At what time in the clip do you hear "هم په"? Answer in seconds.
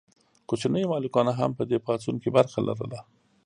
1.39-1.63